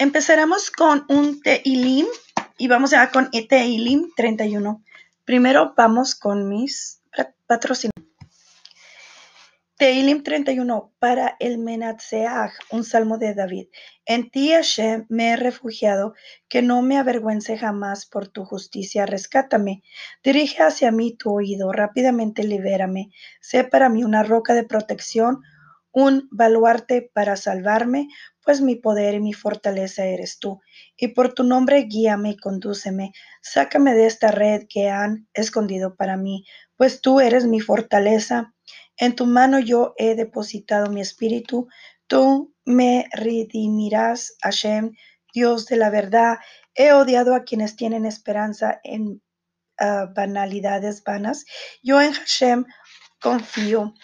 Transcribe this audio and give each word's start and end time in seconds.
Empezaremos 0.00 0.70
con 0.70 1.04
un 1.08 1.42
Teilim 1.42 2.06
y 2.56 2.68
vamos 2.68 2.92
a 2.92 3.10
con 3.10 3.32
Teilim 3.32 4.12
31. 4.14 4.84
Primero 5.24 5.74
vamos 5.76 6.14
con 6.14 6.48
mis 6.48 7.02
patrocinadores. 7.48 8.08
Teilim 9.76 10.22
31 10.22 10.92
para 11.00 11.34
el 11.40 11.58
Menatseach, 11.58 12.52
un 12.70 12.84
salmo 12.84 13.18
de 13.18 13.34
David. 13.34 13.66
En 14.06 14.30
ti, 14.30 14.52
Hashem, 14.52 15.06
me 15.08 15.30
he 15.30 15.36
refugiado, 15.36 16.14
que 16.48 16.62
no 16.62 16.80
me 16.80 16.96
avergüence 16.96 17.58
jamás 17.58 18.06
por 18.06 18.28
tu 18.28 18.44
justicia, 18.44 19.04
rescátame. 19.04 19.82
Dirige 20.22 20.62
hacia 20.62 20.92
mí 20.92 21.16
tu 21.16 21.34
oído, 21.34 21.72
rápidamente 21.72 22.44
libérame. 22.44 23.10
Sé 23.40 23.64
para 23.64 23.88
mí 23.88 24.04
una 24.04 24.22
roca 24.22 24.54
de 24.54 24.62
protección, 24.62 25.42
un 25.98 26.28
baluarte 26.30 27.10
para 27.12 27.36
salvarme, 27.36 28.06
pues 28.44 28.60
mi 28.60 28.76
poder 28.76 29.14
y 29.14 29.20
mi 29.20 29.32
fortaleza 29.32 30.04
eres 30.04 30.38
tú. 30.38 30.60
Y 30.96 31.08
por 31.08 31.34
tu 31.34 31.42
nombre 31.42 31.82
guíame 31.82 32.30
y 32.30 32.36
condúceme. 32.36 33.10
Sácame 33.42 33.94
de 33.94 34.06
esta 34.06 34.30
red 34.30 34.66
que 34.68 34.90
han 34.90 35.28
escondido 35.34 35.96
para 35.96 36.16
mí, 36.16 36.44
pues 36.76 37.00
tú 37.00 37.18
eres 37.18 37.46
mi 37.46 37.58
fortaleza. 37.58 38.54
En 38.96 39.16
tu 39.16 39.26
mano 39.26 39.58
yo 39.58 39.94
he 39.96 40.14
depositado 40.14 40.88
mi 40.88 41.00
espíritu. 41.00 41.66
Tú 42.06 42.54
me 42.64 43.08
redimirás, 43.12 44.36
Hashem, 44.40 44.92
Dios 45.34 45.66
de 45.66 45.78
la 45.78 45.90
verdad. 45.90 46.38
He 46.76 46.92
odiado 46.92 47.34
a 47.34 47.42
quienes 47.42 47.74
tienen 47.74 48.06
esperanza 48.06 48.78
en 48.84 49.20
uh, 49.80 50.14
banalidades 50.14 51.02
vanas. 51.02 51.44
Yo 51.82 52.00
en 52.00 52.12
Hashem 52.12 52.66
confío. 53.20 53.94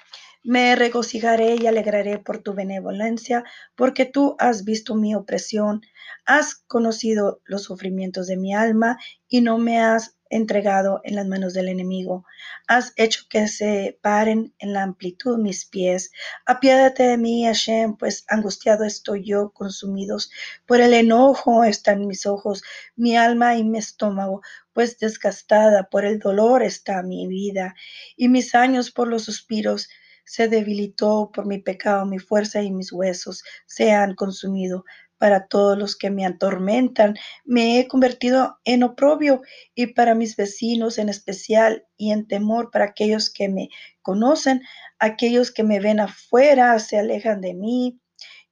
Me 0.46 0.76
regocijaré 0.76 1.56
y 1.56 1.66
alegraré 1.66 2.18
por 2.18 2.42
tu 2.42 2.52
benevolencia, 2.52 3.44
porque 3.74 4.04
tú 4.04 4.36
has 4.38 4.64
visto 4.64 4.94
mi 4.94 5.14
opresión, 5.14 5.80
has 6.26 6.54
conocido 6.54 7.40
los 7.46 7.62
sufrimientos 7.62 8.26
de 8.26 8.36
mi 8.36 8.54
alma 8.54 8.98
y 9.26 9.40
no 9.40 9.56
me 9.56 9.80
has 9.80 10.18
entregado 10.28 11.00
en 11.02 11.16
las 11.16 11.26
manos 11.26 11.54
del 11.54 11.68
enemigo. 11.68 12.26
Has 12.66 12.92
hecho 12.96 13.22
que 13.30 13.48
se 13.48 13.98
paren 14.02 14.52
en 14.58 14.74
la 14.74 14.82
amplitud 14.82 15.38
mis 15.38 15.64
pies. 15.64 16.10
Apiádate 16.44 17.04
de 17.04 17.16
mí, 17.16 17.46
Hashem, 17.46 17.96
pues 17.96 18.26
angustiado 18.28 18.84
estoy 18.84 19.24
yo, 19.24 19.50
consumidos 19.50 20.30
por 20.66 20.82
el 20.82 20.92
enojo 20.92 21.64
están 21.64 22.06
mis 22.06 22.26
ojos, 22.26 22.62
mi 22.96 23.16
alma 23.16 23.56
y 23.56 23.64
mi 23.64 23.78
estómago, 23.78 24.42
pues 24.74 24.98
desgastada 24.98 25.88
por 25.88 26.04
el 26.04 26.18
dolor 26.18 26.62
está 26.62 27.02
mi 27.02 27.26
vida, 27.26 27.74
y 28.14 28.28
mis 28.28 28.54
años 28.54 28.90
por 28.90 29.08
los 29.08 29.24
suspiros 29.24 29.88
se 30.24 30.48
debilitó 30.48 31.30
por 31.32 31.46
mi 31.46 31.58
pecado, 31.58 32.06
mi 32.06 32.18
fuerza 32.18 32.62
y 32.62 32.70
mis 32.70 32.92
huesos 32.92 33.42
se 33.66 33.92
han 33.92 34.14
consumido. 34.14 34.84
Para 35.16 35.46
todos 35.46 35.78
los 35.78 35.96
que 35.96 36.10
me 36.10 36.26
atormentan, 36.26 37.16
me 37.44 37.78
he 37.78 37.88
convertido 37.88 38.58
en 38.64 38.82
oprobio 38.82 39.42
y 39.74 39.86
para 39.88 40.14
mis 40.14 40.36
vecinos 40.36 40.98
en 40.98 41.08
especial 41.08 41.86
y 41.96 42.10
en 42.10 42.26
temor 42.26 42.70
para 42.70 42.86
aquellos 42.86 43.30
que 43.30 43.48
me 43.48 43.68
conocen, 44.02 44.60
aquellos 44.98 45.50
que 45.50 45.62
me 45.62 45.80
ven 45.80 46.00
afuera 46.00 46.78
se 46.78 46.98
alejan 46.98 47.40
de 47.40 47.54
mí. 47.54 48.00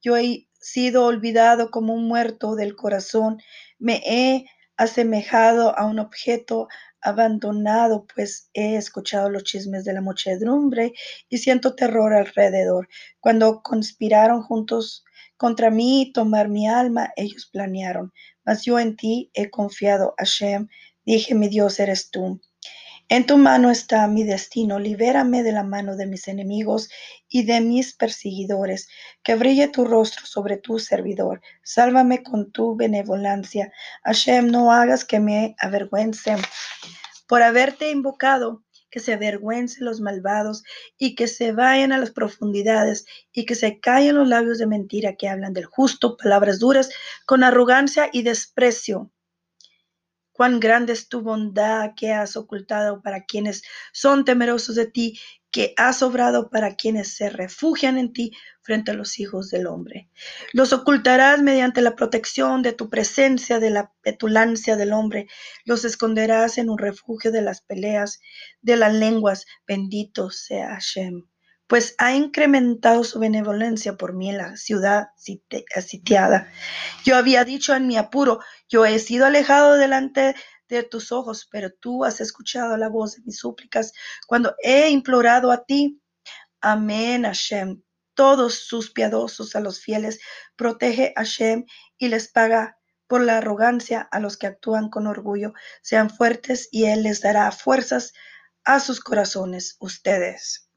Yo 0.01 0.17
he 0.17 0.49
sido 0.61 1.05
olvidado 1.05 1.71
como 1.71 1.95
un 1.95 2.07
muerto 2.07 2.55
del 2.55 2.77
corazón, 2.77 3.39
me 3.79 4.01
he 4.07 4.47
asemejado 4.77 5.77
a 5.77 5.85
un 5.85 5.99
objeto 5.99 6.69
abandonado, 7.03 8.07
pues 8.15 8.49
he 8.55 8.77
escuchado 8.77 9.29
los 9.29 9.45
chismes 9.45 9.85
de 9.85 9.93
la 9.93 10.01
muchedumbre 10.01 10.93
y 11.29 11.39
siento 11.39 11.75
terror 11.75 12.15
alrededor. 12.15 12.89
Cuando 13.21 13.63
conspiraron 13.63 14.43
juntos 14.43 15.05
contra 15.37 15.71
mí 15.71 16.03
y 16.03 16.13
tomar 16.13 16.49
mi 16.49 16.69
alma, 16.69 17.13
ellos 17.17 17.49
planearon. 17.53 18.13
Mas 18.45 18.65
yo 18.65 18.79
en 18.79 18.97
ti 18.97 19.31
he 19.35 19.51
confiado, 19.51 20.15
Hashem. 20.19 20.69
Dije, 21.05 21.35
mi 21.35 21.49
Dios 21.49 21.81
eres 21.81 22.11
tú. 22.11 22.41
En 23.15 23.27
tu 23.27 23.37
mano 23.37 23.71
está 23.71 24.07
mi 24.07 24.25
destino, 24.25 24.79
libérame 24.79 25.43
de 25.43 25.53
la 25.53 25.65
mano 25.65 25.97
de 25.97 26.07
mis 26.07 26.29
enemigos 26.29 26.89
y 27.29 27.43
de 27.43 27.61
mis 27.61 27.93
perseguidores, 27.95 28.89
que 29.23 29.35
brille 29.35 29.69
tu 29.69 29.85
rostro 29.85 30.25
sobre 30.25 30.57
tu 30.57 30.79
servidor, 30.79 31.43
sálvame 31.63 32.23
con 32.23 32.53
tu 32.53 32.75
benevolencia. 32.75 33.71
Hashem, 34.03 34.51
no 34.51 34.73
hagas 34.73 35.05
que 35.05 35.21
me 35.21 35.55
avergüence 35.59 36.37
por 37.29 37.43
haberte 37.43 37.91
invocado, 37.91 38.65
que 38.89 38.99
se 38.99 39.13
avergüencen 39.13 39.85
los 39.85 40.01
malvados 40.01 40.63
y 40.97 41.15
que 41.15 41.29
se 41.29 41.53
vayan 41.53 41.93
a 41.93 41.99
las 41.99 42.13
profundidades 42.13 43.05
y 43.31 43.45
que 43.45 43.57
se 43.57 43.79
callen 43.79 44.17
los 44.17 44.27
labios 44.27 44.57
de 44.57 44.67
mentira 44.67 45.17
que 45.17 45.29
hablan 45.29 45.53
del 45.53 45.67
justo, 45.67 46.17
palabras 46.17 46.61
duras, 46.61 46.89
con 47.27 47.45
arrogancia 47.45 48.09
y 48.11 48.23
desprecio 48.23 49.11
Cuán 50.43 50.59
grande 50.59 50.93
es 50.93 51.09
tu 51.09 51.21
bondad 51.21 51.93
que 51.95 52.11
has 52.11 52.37
ocultado 52.37 53.01
para 53.01 53.27
quienes 53.27 53.63
son 53.93 54.25
temerosos 54.25 54.75
de 54.75 54.87
ti, 54.87 55.21
que 55.53 55.73
has 55.77 56.03
obrado 56.03 56.51
para 56.51 56.75
quienes 56.75 57.15
se 57.15 57.31
refugian 57.31 57.97
en 57.97 58.13
ti 58.13 58.33
frente 58.61 58.91
a 58.91 58.95
los 58.95 59.21
hijos 59.21 59.51
del 59.51 59.69
hombre. 59.69 60.11
Los 60.53 60.73
ocultarás 60.73 61.41
mediante 61.41 61.81
la 61.81 61.95
protección 61.95 62.63
de 62.63 62.73
tu 62.73 62.91
presencia, 62.91 63.61
de 63.61 63.71
la 63.71 63.93
petulancia 64.03 64.75
del 64.75 64.95
hombre. 64.95 65.29
Los 65.65 65.85
esconderás 65.85 66.59
en 66.59 66.71
un 66.71 66.79
refugio 66.79 67.31
de 67.31 67.43
las 67.43 67.61
peleas, 67.61 68.21
de 68.63 68.75
las 68.75 68.93
lenguas. 68.93 69.47
Bendito 69.65 70.31
sea 70.31 70.71
Hashem 70.71 71.23
pues 71.73 71.95
ha 71.97 72.13
incrementado 72.13 73.03
su 73.03 73.19
benevolencia 73.19 73.97
por 73.97 74.13
mí 74.13 74.29
en 74.29 74.37
la 74.37 74.59
ciudad 74.59 75.09
sitiada. 75.17 76.53
Yo 77.03 77.17
había 77.17 77.47
dicho 77.47 77.75
en 77.75 77.87
mi 77.87 77.97
apuro, 77.97 78.41
yo 78.69 78.85
he 78.85 78.99
sido 78.99 79.25
alejado 79.25 79.79
delante 79.79 80.35
de 80.69 80.83
tus 80.83 81.13
ojos, 81.13 81.49
pero 81.51 81.73
tú 81.73 82.05
has 82.05 82.21
escuchado 82.21 82.77
la 82.77 82.91
voz 82.91 83.17
de 83.17 83.23
mis 83.23 83.39
súplicas 83.39 83.95
cuando 84.27 84.55
he 84.63 84.91
implorado 84.91 85.51
a 85.51 85.65
ti. 85.65 85.99
Amén, 86.61 87.23
Hashem. 87.23 87.81
Todos 88.13 88.53
sus 88.67 88.91
piadosos 88.91 89.57
a 89.57 89.61
los 89.61 89.81
fieles, 89.81 90.21
protege 90.57 91.15
Hashem 91.17 91.65
y 91.97 92.09
les 92.09 92.31
paga 92.31 92.77
por 93.07 93.23
la 93.23 93.39
arrogancia 93.39 94.07
a 94.13 94.21
los 94.21 94.37
que 94.37 94.47
actúan 94.47 94.91
con 94.91 95.07
orgullo. 95.07 95.55
Sean 95.81 96.11
fuertes 96.11 96.69
y 96.71 96.85
Él 96.85 97.05
les 97.05 97.23
dará 97.23 97.51
fuerzas 97.51 98.13
a 98.63 98.79
sus 98.79 99.01
corazones, 99.01 99.79
ustedes 99.81 100.69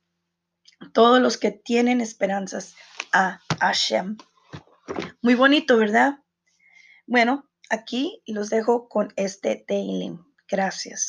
todos 0.92 1.22
los 1.22 1.38
que 1.38 1.52
tienen 1.52 2.02
esperanzas 2.02 2.76
a 3.12 3.40
Hashem. 3.60 4.18
Muy 5.22 5.36
bonito, 5.36 5.78
¿verdad? 5.78 6.20
Bueno, 7.08 7.50
aquí 7.70 8.22
los 8.26 8.50
dejo 8.50 8.88
con 8.90 9.14
este 9.16 9.56
Teilim. 9.56 10.24
Gracias. 10.48 11.04